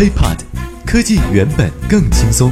[0.00, 0.38] apod
[0.86, 2.50] 科技原本更轻松。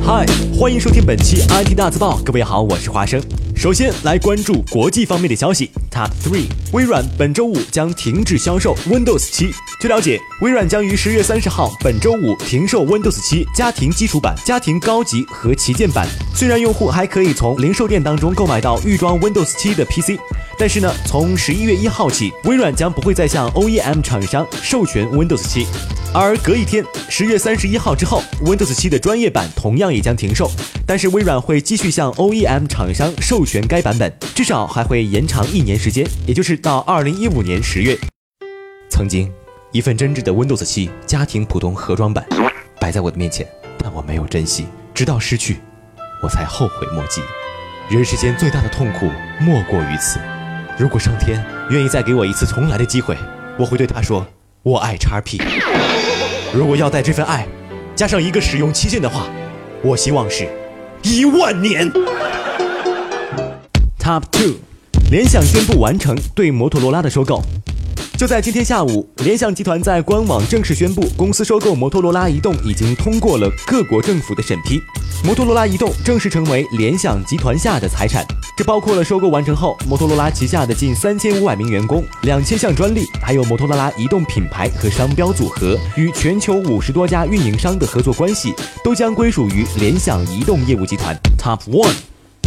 [0.00, 0.24] 嗨，
[0.56, 2.20] 欢迎收听本期 IT 大字报。
[2.24, 3.20] 各位好，我是华生。
[3.56, 5.72] 首先来关注国际方面的消息。
[5.90, 9.52] Top three，微软本周五将停止销售 Windows 七。
[9.82, 16.06] 据了解，微软将于十月三十号本周五停售 Windows 7家庭基础版、家庭高级和旗舰版。
[16.32, 20.20] 虽然用户还可以从零售店当中购买到预装 Windows 7的 PC，
[20.56, 25.66] 但是呢，从十一月一号起，微软将不会再向 OEM 厂商授权 Windows 7。
[26.14, 30.48] 而隔一天，十月三十一号之后，Windows 7的专业版同样也将停售，
[30.86, 37.98] 但是微软会继续向 OEM 厂商授权该版本，至少还会延长一年时间，也就是到二零一五年十月。
[38.88, 39.28] 曾经，
[39.72, 42.26] 一份真挚的 Windows 7家庭普通盒装版
[42.78, 43.46] 摆在我的面前，
[43.78, 45.60] 但我没有珍惜，直到失去，
[46.22, 47.22] 我才后悔莫及。
[47.88, 50.20] 人世间最大的痛苦莫过于此。
[50.78, 53.16] 如果上天愿意再给我一次重来的机会，
[53.58, 54.26] 我会对他说
[54.62, 55.40] ：“我爱叉 P。”
[56.52, 57.48] 如果要带这份爱
[57.96, 59.26] 加上一个使用期限的话，
[59.82, 60.46] 我希望是
[61.02, 61.90] 一万年。
[63.98, 64.56] Top two，
[65.10, 67.42] 联想宣布完成对摩托罗拉的收购。
[68.22, 74.80] 就在今天下午，联想集团在官网正式宣布，公司收购摩托罗拉移动已经通过了各国政府的审批，
[75.24, 78.24] 摩托罗拉移动正式成为联想集团下的财产。
[78.56, 91.12] 这包括了收购完成后，摩托罗拉旗下的近三千五百名员工、两千项专利，还有摩托罗拉移动品牌和商标组合与全球五十多家运营商的合作关系，都将归属于联想移动业务集团。
[91.36, 91.92] Top one，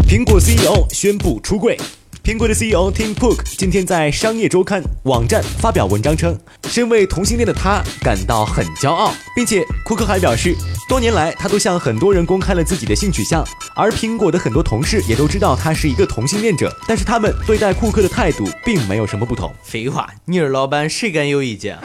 [0.07, 1.77] 苹果 CEO 宣布出柜。
[2.25, 10.55] 苹果的 CEO Tim Cook 今天在商业周刊网站发表文章称，身为同性恋的他感到很骄傲，并且库克还表示，
[10.89, 19.53] 多年来他都向很多人公开了自己的性取向，而苹果的很多同事也都知道他是一个同性恋者，但是他们对待库克的态度并没有什么不同。
[19.61, 21.77] 废话，你是老板，谁敢有意见？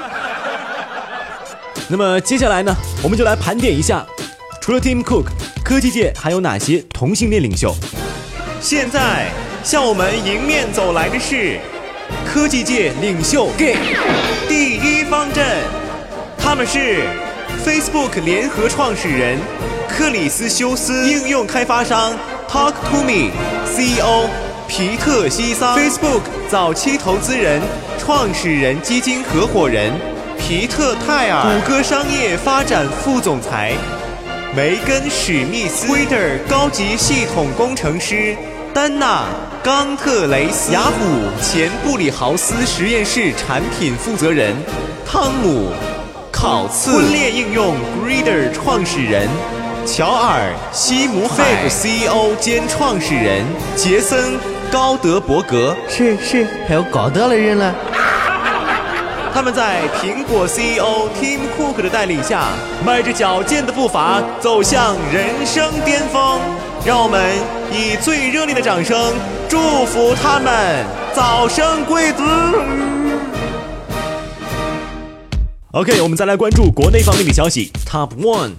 [1.87, 4.07] 那么接下来呢，我们就来盘点一下，
[4.63, 5.27] 除了 Tim Cook，
[5.63, 7.77] 科技界还有哪些同性恋领袖？
[8.59, 9.31] 现在。
[9.63, 11.59] 向我们迎面走来的是
[12.25, 13.77] 科技界领袖 Gay
[14.49, 15.45] 第一方阵，
[16.39, 17.03] 他们是
[17.65, 19.39] Facebook 联合创始人
[19.87, 22.13] 克里斯休斯，应用开发商
[22.49, 23.31] Talk to Me
[23.67, 24.29] CEO
[24.67, 27.61] 皮特西桑，Facebook 早期投资人、
[27.99, 29.93] 创始人基金合伙人
[30.39, 33.73] 皮特泰尔，谷歌商业发展副总裁
[34.57, 38.35] 梅根史密斯，Twitter 高级系统工程师
[38.75, 39.25] 丹娜。
[39.63, 40.91] 冈特雷斯，雅虎
[41.43, 44.57] 前布里豪斯实验室产品负责人
[45.07, 45.71] 汤姆
[46.33, 49.29] 考茨，婚恋应用 Greeter 创始人
[49.85, 53.45] 乔尔西姆海，CEO 兼创始人
[53.77, 54.39] 杰森
[54.73, 57.75] 高德伯格，是是，还有高德的人了。
[59.35, 62.47] 他们在苹果 CEO Tim Cook 的带领下，
[62.83, 66.41] 迈着矫健的步伐走向人生巅峰。
[66.83, 67.37] 让我们
[67.71, 69.15] 以最热烈的掌声
[69.49, 72.23] 祝福他们早生贵子。
[75.73, 77.71] OK，我们再来关注国内方面的消息。
[77.87, 78.53] Top one，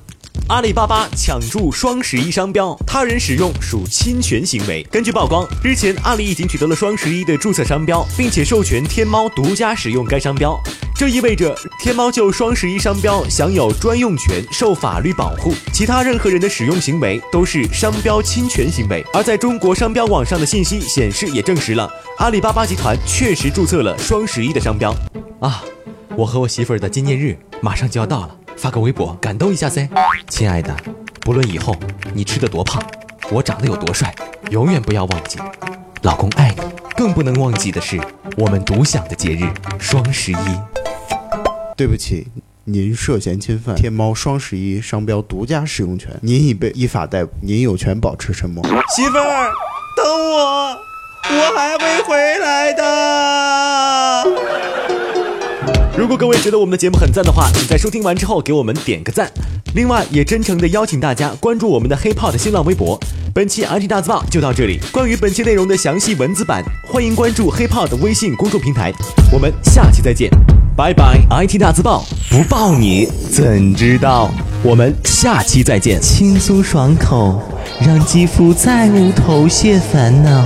[0.50, 4.86] 阿里巴巴抢注双十一商标，他人使用属侵权行为。
[4.92, 10.56] 根据曝光，日前阿里已经取得了双十一的注册商标，并且授权天猫独家使用该商标。
[11.02, 15.52] 这意味着天猫就双十一商标享有专用权，受法律保护。
[15.74, 19.04] 其他任何人的使用行为都是商标侵权行为。
[19.12, 24.96] 而在中国商标网上的信息显示，也证实了阿里巴巴集团确实注册了双十一的商标。
[25.40, 25.64] 啊，
[26.16, 29.90] 我和我媳妇儿的纪念日马上就要到了，发个微博感动一下噻，
[30.30, 30.72] 亲爱的，
[31.22, 31.76] 不论以后
[32.14, 32.80] 你吃的多胖，
[33.32, 34.14] 我长得有多帅，
[34.52, 35.40] 永远不要忘记，
[36.04, 36.62] 老公爱你。
[36.96, 38.00] 更不能忘记的是
[38.38, 40.71] 我们独享的节日双十一。
[41.82, 42.28] 对不起，
[42.66, 48.64] 您涉嫌侵犯天猫双十一商标独家使用权，您已被依法逮捕，您有权保持沉默。
[48.96, 49.52] 媳妇儿，
[49.98, 50.78] 等我，
[51.24, 52.84] 我还会回来的。
[55.98, 59.32] 如果各位觉得我们的节目很赞的话，请在收听完之后给我们点个赞。
[59.74, 63.00] 另外，也真诚的邀请大家关注我们的黑炮的新浪微博。
[63.34, 68.94] 本期 IT 大字报就到这里，关于本期内容的详细文字版，欢迎关注黑炮的微信公众平台。
[69.34, 70.30] 我们下期再见。
[70.82, 74.32] 拜拜！IT 大字报不报你怎知道？
[74.64, 76.02] 我们下期再见。
[76.02, 77.40] 轻松爽口，
[77.86, 80.44] 让肌肤再无头屑烦恼。